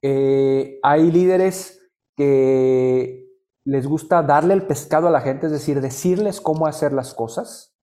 [0.00, 3.28] Eh, hay líderes que
[3.64, 7.76] les gusta darle el pescado a la gente, es decir, decirles cómo hacer las cosas,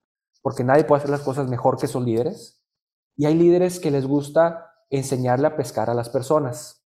[0.41, 2.63] porque nadie puede hacer las cosas mejor que esos líderes.
[3.17, 6.85] Y hay líderes que les gusta enseñarle a pescar a las personas.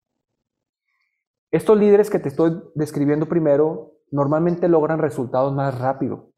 [1.51, 6.33] estos líderes que te estoy describiendo primero normalmente logran resultados más rápido.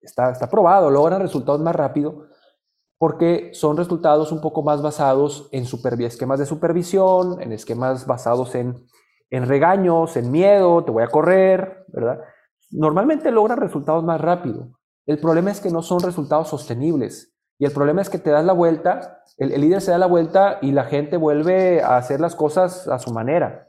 [0.00, 2.28] está, probado, logran resultados más rápido
[2.98, 5.66] porque son resultados un poco más basados en
[6.06, 8.74] esquemas de supervisión, en esquemas basados en,
[9.30, 12.20] en regaños, en miedo, te voy a correr, ¿verdad?
[12.70, 14.70] Normalmente logran resultados más rápido.
[15.04, 17.35] El problema es que no son resultados sostenibles.
[17.58, 20.58] Y el problema es que te das la vuelta, el, líder se da la vuelta
[20.60, 23.68] y la gente vuelve a hacer las cosas a su manera.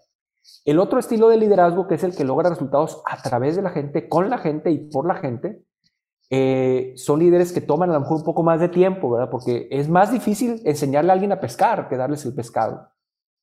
[0.66, 3.70] El otro estilo de liderazgo, que es el que logra resultados a través de la
[3.70, 5.64] gente, con la gente y por la gente,
[6.30, 9.30] eh, son líderes que toman a lo mejor un poco más de tiempo, ¿verdad?
[9.30, 12.90] Porque es más difícil enseñarle a alguien a pescar que darles el pescado.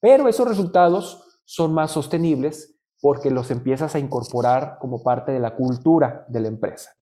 [0.01, 5.55] Pero esos resultados son más sostenibles porque los empiezas a incorporar como parte de la
[5.57, 6.95] cultura de la empresa,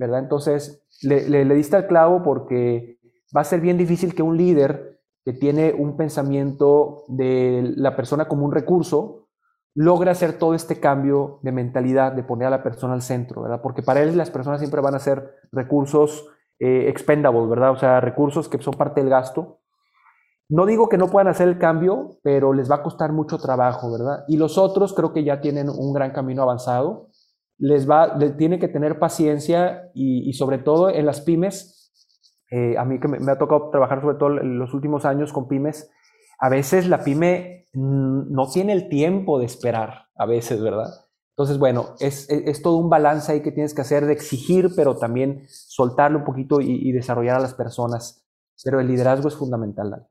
[0.00, 0.20] ¿verdad?
[0.20, 2.98] Entonces, le, le, diste al clavo porque
[3.36, 8.26] va a ser bien difícil que un líder que tiene un pensamiento de la persona
[8.26, 9.28] como un recurso,
[9.74, 13.60] logra hacer todo este cambio de mentalidad, de poner a la persona al centro, ¿verdad?
[13.62, 16.26] Porque para él las personas siempre van a ser recursos
[16.58, 17.72] eh, expendables, ¿verdad?
[17.72, 19.58] O sea, recursos que son parte del gasto.
[20.48, 23.92] No digo que no puedan hacer el cambio, pero les va a costar mucho trabajo,
[23.92, 24.24] ¿verdad?
[24.28, 27.09] Y los otros creo que ya tienen un gran camino avanzado.
[27.60, 31.92] Les va, tienen que tener paciencia y, sobre todo en las pymes,
[32.50, 35.46] eh, a mí que me, ha tocado trabajar sobre todo en los últimos años con
[35.46, 35.88] pymes,
[36.40, 40.88] a veces la pyme no tiene el tiempo de esperar, a veces, ¿verdad?
[41.36, 42.28] Entonces, bueno, es,
[42.62, 46.60] todo un balance ahí que tienes que hacer de exigir, pero también soltarlo un poquito
[46.60, 48.26] y, y desarrollar a las personas.
[48.64, 50.06] Pero el liderazgo es fundamental.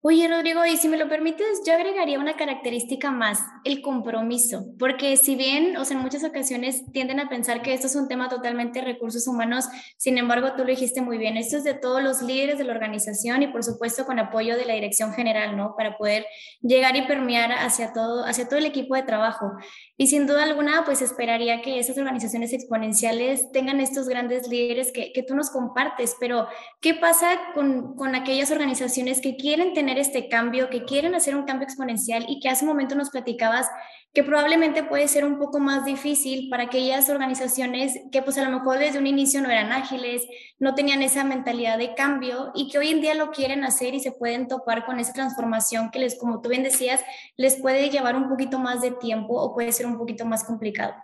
[0.00, 5.16] Oye, Rodrigo, y si me lo permites, yo agregaría una característica más, el compromiso, porque
[5.16, 8.28] si bien, o sea, en muchas ocasiones tienden a pensar que esto es un tema
[8.28, 9.64] totalmente de recursos humanos,
[9.96, 12.74] sin embargo, tú lo dijiste muy bien, esto es de todos los líderes de la
[12.74, 15.74] organización y por supuesto con apoyo de la dirección general, ¿no?
[15.76, 16.26] Para poder
[16.62, 19.50] llegar y permear hacia todo, hacia todo el equipo de trabajo.
[19.96, 25.12] Y sin duda alguna, pues esperaría que esas organizaciones exponenciales tengan estos grandes líderes que,
[25.12, 26.46] que tú nos compartes, pero
[26.80, 31.44] ¿qué pasa con, con aquellas organizaciones que quieren tener este cambio, que quieren hacer un
[31.44, 33.68] cambio exponencial y que hace un momento nos platicabas
[34.12, 38.50] que probablemente puede ser un poco más difícil para aquellas organizaciones que pues a lo
[38.50, 40.26] mejor desde un inicio no eran ágiles,
[40.58, 44.00] no tenían esa mentalidad de cambio y que hoy en día lo quieren hacer y
[44.00, 47.00] se pueden topar con esa transformación que les, como tú bien decías,
[47.36, 50.94] les puede llevar un poquito más de tiempo o puede ser un poquito más complicado.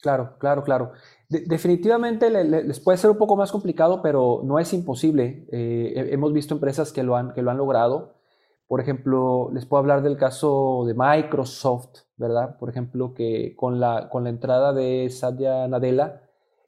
[0.00, 0.92] Claro, claro, claro.
[1.28, 5.46] definitivamente les puede ser un poco más complicado, pero no es imposible.
[5.52, 8.19] Eh, hemos visto empresas que lo han, que lo han logrado.
[8.70, 12.56] Por ejemplo, les puedo hablar del caso de Microsoft, ¿verdad?
[12.56, 16.22] Por ejemplo, que con la, con la entrada de Satya Nadella,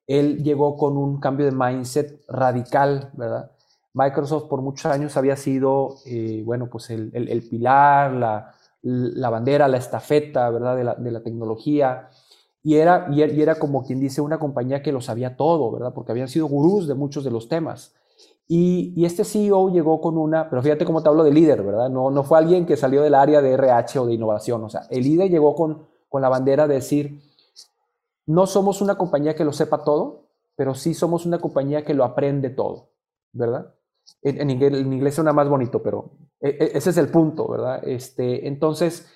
[0.09, 3.53] él llegó con un cambio de mindset radical, ¿verdad?
[3.95, 9.69] Microsoft por muchos años había sido, eh, bueno, pues el, el, pilar, la, la, bandera,
[9.69, 10.77] la estafeta, ¿verdad?
[10.77, 12.09] De la, de la tecnología.
[12.65, 15.93] Y era, y era como quien dice una compañía que lo sabía todo, ¿verdad?
[15.95, 17.95] Porque habían sido gurús de muchos de los temas.
[18.55, 21.89] Y, este CEO llegó con una, pero fíjate cómo te hablo de líder, ¿verdad?
[21.89, 24.83] No, no fue alguien que salió del área de RH o de innovación, o sea,
[24.91, 27.23] el líder llegó con, con la bandera de decir,
[28.27, 32.05] no somos una compañía que lo sepa todo, pero sí somos una compañía que lo
[32.05, 32.91] aprende todo,
[33.33, 33.75] ¿verdad?
[34.21, 37.83] En, inglés, en inglés, suena más bonito, pero e, e, ese es el punto, ¿verdad?
[37.89, 39.07] Este, entonces,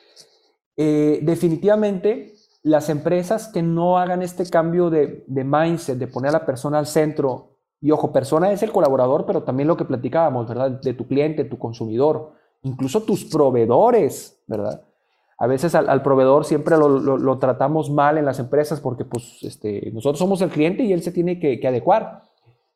[0.78, 6.38] eh, definitivamente, las empresas que no hagan este cambio de, de mindset, de poner a
[6.38, 10.48] la persona al centro y ojo, persona es el colaborador, pero también lo que platicábamos,
[10.48, 10.80] ¿verdad?
[10.80, 14.82] De tu cliente, tu consumidor, incluso tus proveedores, ¿verdad?
[15.38, 20.18] A veces al, proveedor siempre lo, tratamos mal en las empresas porque pues este, nosotros
[20.18, 22.22] somos el cliente y él se tiene que, adecuar.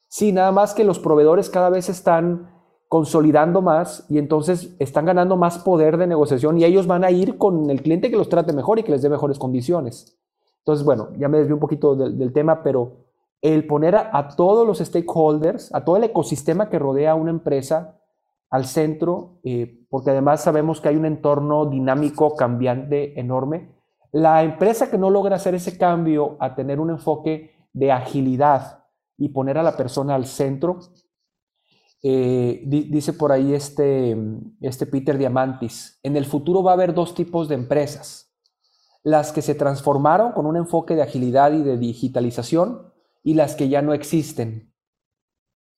[0.08, 2.50] Sí, nada más que los proveedores cada vez están
[2.88, 7.38] consolidando más y entonces están ganando más poder de negociación y ellos van a ir
[7.38, 10.18] con el cliente que los trate mejor y que les dé mejores condiciones.
[10.58, 13.09] Entonces, bueno, ya me desvié un poquito del tema, pero
[13.42, 17.98] el poner a, todos los stakeholders, a todo el ecosistema que rodea a una empresa
[18.50, 23.70] al centro, eh, porque además sabemos que hay un entorno dinámico, cambiante, enorme.
[24.12, 28.84] La empresa que no logra hacer ese cambio a tener un enfoque de agilidad
[29.16, 30.80] y poner a la persona al centro,
[32.02, 34.16] eh, dice por ahí este,
[34.60, 38.34] este Peter Diamantis, en el futuro va a haber dos tipos de empresas.
[39.02, 42.89] Las que se transformaron con un enfoque de agilidad y de digitalización
[43.22, 44.72] y las que ya no existen.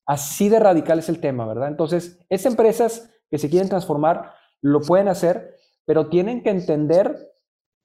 [0.07, 1.69] Así de radical es el tema, ¿verdad?
[1.69, 7.33] Entonces, esas empresas que se quieren transformar lo pueden hacer, pero tienen que entender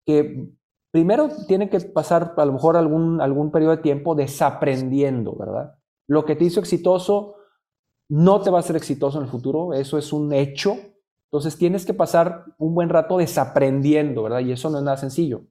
[0.06, 0.50] que
[0.92, 5.76] primero tienen que pasar a lo mejor algún, algún periodo de tiempo desaprendiendo, ¿verdad?
[6.08, 7.36] Lo que te hizo exitoso
[8.10, 10.78] no te va a ser exitoso en el futuro, eso es un hecho.
[11.26, 14.40] Entonces tienes que pasar un buen rato desaprendiendo, ¿verdad?
[14.40, 15.42] Y eso no es nada sencillo.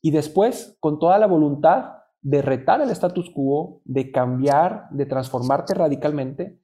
[0.00, 5.74] Y después, con toda la voluntad de retar el status quo, de cambiar, de transformarte
[5.74, 6.60] radicalmente,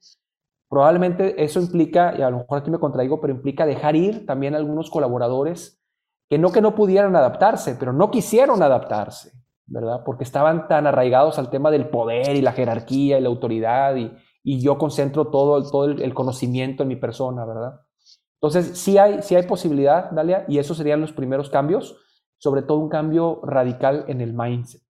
[0.69, 4.55] probablemente eso implica, y a lo mejor aquí me contraigo, pero implica dejar ir también
[4.55, 5.81] algunos colaboradores
[6.29, 9.31] que no que no pudieran adaptarse, pero no quisieron adaptarse,
[9.65, 10.03] ¿verdad?
[10.05, 14.11] Porque estaban tan arraigados al tema del poder y la jerarquía y la autoridad y,
[14.43, 17.81] yo concentro todo, todo el, conocimiento en mi persona, ¿verdad?
[18.35, 21.97] Entonces, sí hay, sí hay posibilidad, Dalia, y esos serían los primeros cambios,
[22.37, 24.86] sobre todo un cambio radical en el mindset.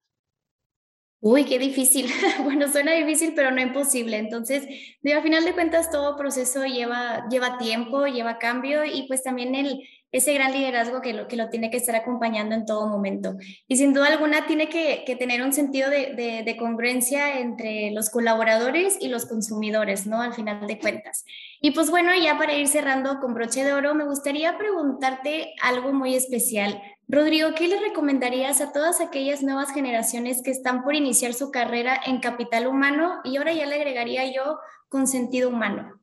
[1.20, 2.07] Uy, qué difícil.
[2.43, 4.18] bueno, suena difícil, pero no imposible.
[4.18, 4.68] Entonces,
[5.01, 9.55] digo, a final de cuentas, todo proceso lleva, lleva tiempo, lleva cambio y pues también
[9.55, 13.36] el, ese gran liderazgo que lo, que lo tiene que estar acompañando en todo momento.
[13.68, 18.97] Y sin duda alguna tiene que, tener un sentido de, de, congruencia entre los colaboradores
[19.01, 20.22] y los consumidores, ¿no?
[20.22, 21.26] Al final de cuentas.
[21.61, 25.93] Y pues bueno, ya para ir cerrando con broche de oro, me gustaría preguntarte algo
[25.93, 26.80] muy especial.
[27.09, 31.97] Rodrigo, ¿qué le recomendarías a todas aquellas nuevas generaciones que están por iniciar su carrera
[32.05, 36.01] en capital humano y ahora ya le agregaría yo con sentido humano?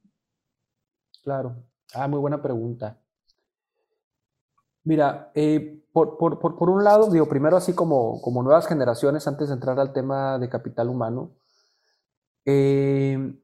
[1.23, 1.57] Claro,
[1.93, 2.99] ah, muy buena pregunta.
[4.85, 9.79] Mira, eh, por, un lado, digo, primero así como, como nuevas generaciones, antes de entrar
[9.79, 11.37] al tema de capital humano,
[12.47, 13.35] eh,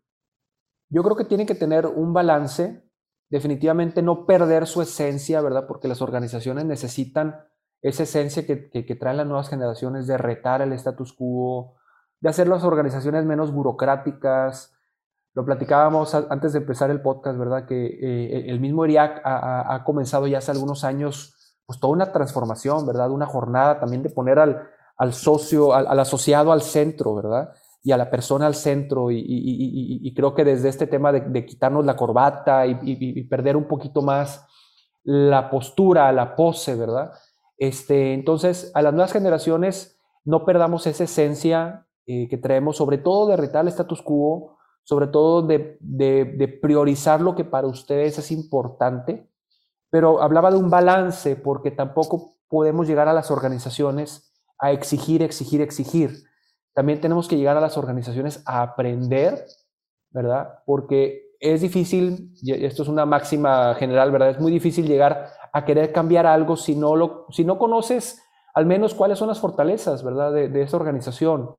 [0.88, 2.82] yo creo que tienen que tener un balance,
[3.28, 5.66] definitivamente no perder su esencia, ¿verdad?
[5.66, 7.49] Porque las organizaciones necesitan
[7.82, 11.76] esa esencia que, traen las nuevas generaciones de retar el status quo,
[12.20, 14.74] de hacer las organizaciones menos burocráticas.
[15.34, 17.66] Lo platicábamos antes de empezar el podcast, ¿verdad?
[17.66, 22.86] Que eh, el mismo ERIAC ha, comenzado ya hace algunos años, pues toda una transformación,
[22.86, 23.10] ¿verdad?
[23.10, 27.54] Una jornada también de poner al, socio, al, asociado al centro, ¿verdad?
[27.82, 29.10] Y a la persona al centro.
[29.10, 34.46] Y, creo que desde este tema de quitarnos la corbata y, perder un poquito más
[35.02, 37.12] la postura, la pose, ¿verdad?
[37.60, 43.28] Este, entonces, a las nuevas generaciones no perdamos esa esencia eh, que traemos, sobre todo
[43.28, 48.30] de retar el status quo, sobre todo de, de, priorizar lo que para ustedes es
[48.30, 49.30] importante,
[49.90, 55.60] pero hablaba de un balance porque tampoco podemos llegar a las organizaciones a exigir, exigir,
[55.60, 56.24] exigir.
[56.72, 59.44] También tenemos que llegar a las organizaciones a aprender,
[60.10, 60.60] ¿verdad?
[60.64, 64.30] Porque es difícil, y esto es una máxima general, ¿verdad?
[64.30, 68.22] Es muy difícil llegar a querer cambiar algo si no, lo, si no conoces
[68.54, 70.32] al menos cuáles son las fortalezas, ¿verdad?
[70.32, 71.54] De, de esa organización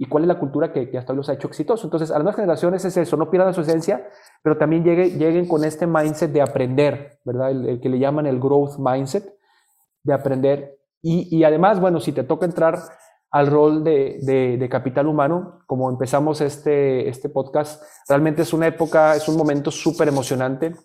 [0.00, 1.84] y cuál es la cultura que, hasta hoy los ha hecho exitosos.
[1.84, 4.08] Entonces, a las nuevas generaciones es eso, no pierdan su esencia,
[4.42, 7.50] pero también lleguen, lleguen con este mindset de aprender, ¿verdad?
[7.50, 9.34] El, que le llaman el growth mindset,
[10.04, 10.78] de aprender.
[11.02, 12.78] Y, y, además, bueno, si te toca entrar
[13.30, 18.68] al rol de, de, de, capital humano, como empezamos este, este podcast, realmente es una
[18.68, 20.76] época, es un momento súper emocionante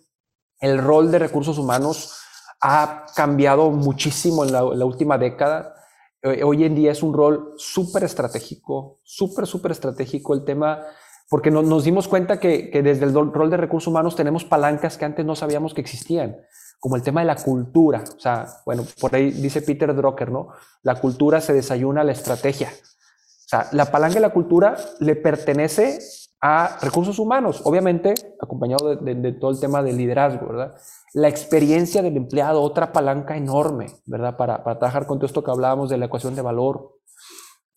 [0.60, 2.20] el rol de recursos humanos
[2.60, 5.74] ha cambiado muchísimo en la, última década.
[6.22, 10.80] Eh, hoy en día es un rol súper estratégico, súper, súper estratégico el tema,
[11.28, 15.26] porque nos dimos cuenta que, desde el rol de recursos humanos tenemos palancas que antes
[15.26, 16.36] no sabíamos que existían,
[16.80, 18.04] como el tema de la cultura.
[18.16, 20.48] O sea, bueno, por ahí dice Peter Drucker, ¿no?
[20.82, 22.70] La cultura se desayuna a la estrategia.
[22.72, 25.98] O sea, la palanca de la cultura le pertenece
[26.46, 30.74] a recursos humanos, obviamente acompañado de, todo el tema del liderazgo, ¿verdad?
[31.14, 34.36] La experiencia del empleado, otra palanca enorme, ¿verdad?
[34.36, 36.98] Para, para trabajar con todo esto que hablábamos de la ecuación de valor.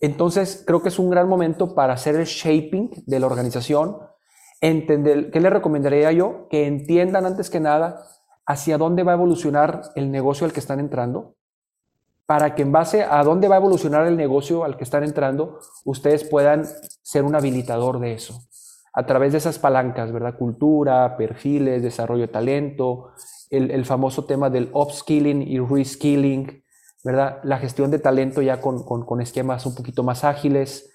[0.01, 3.99] Entonces, creo que es un gran momento para hacer el shaping de la organización,
[4.59, 6.49] entender, ¿qué le recomendaría yo?
[6.49, 8.03] Que entiendan antes que nada
[8.45, 11.37] hacia dónde va a evolucionar el negocio al que están entrando,
[12.25, 15.59] para que en base a dónde va a evolucionar el negocio al que están entrando,
[15.85, 16.65] ustedes puedan
[17.01, 18.41] ser un habilitador de eso
[18.97, 20.35] a través de esas palancas, ¿verdad?
[20.35, 23.11] Cultura, perfiles, desarrollo de talento,
[23.51, 26.63] el, famoso tema del upskilling y reskilling,
[27.03, 27.37] ¿verdad?
[27.43, 30.91] La gestión de talento ya con, con, esquemas un poquito más ágiles.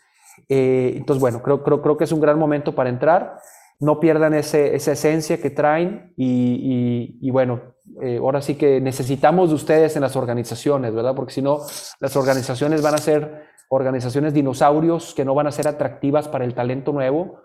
[0.49, 3.39] Eh, entonces, bueno, creo, creo, creo que es un gran momento para entrar.
[3.79, 7.61] No pierdan ese, esa esencia que traen y, y, bueno,
[8.03, 11.15] eh, ahora sí que necesitamos de ustedes en las organizaciones, ¿verdad?
[11.15, 11.61] Porque si no,
[12.01, 16.55] las organizaciones van a ser organizaciones dinosaurios que no van a ser atractivas para el
[16.55, 17.43] talento nuevo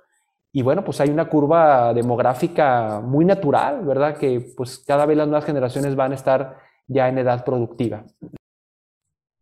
[0.58, 4.18] y bueno, pues hay una curva demográfica muy natural, ¿verdad?
[4.18, 8.04] Que pues cada vez las nuevas generaciones van a estar ya en edad productiva.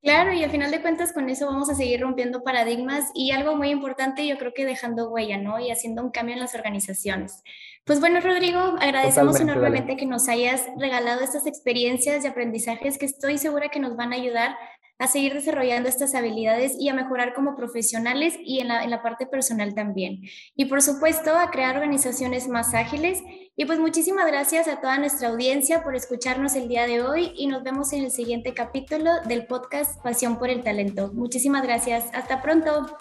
[0.02, 3.56] Claro, y al final de cuentas con eso vamos a seguir rompiendo paradigmas y algo
[3.56, 5.58] muy importante yo creo que dejando huella, ¿no?
[5.58, 7.42] Y haciendo un cambio en las organizaciones.
[7.86, 13.38] Pues bueno, Rodrigo, agradecemos enormemente que nos hayas regalado estas experiencias y aprendizajes que estoy
[13.38, 14.58] segura que nos van a ayudar
[14.98, 19.02] a seguir desarrollando estas habilidades y a mejorar como profesionales y en la, en la
[19.02, 20.22] parte personal también.
[20.56, 23.22] Y por supuesto, a crear organizaciones más ágiles.
[23.58, 27.48] Y pues muchísimas gracias a toda nuestra audiencia por escucharnos el día de hoy y
[27.48, 31.12] nos vemos en el siguiente capítulo del podcast Pasión por el Talento.
[31.14, 32.06] Muchísimas gracias.
[32.14, 32.98] Hasta pronto.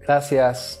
[0.00, 0.80] Gracias.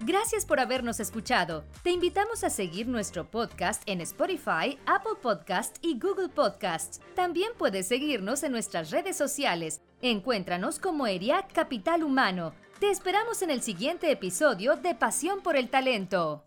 [0.00, 1.64] Gracias por habernos escuchado.
[1.82, 7.00] Te invitamos a seguir nuestro podcast en Spotify, Apple Podcast y Google Podcasts.
[7.14, 9.80] También puedes seguirnos en nuestras redes sociales.
[10.02, 12.52] Encuéntranos como ERIAC Capital Humano.
[12.78, 16.46] Te esperamos en el siguiente episodio de Pasión por el Talento.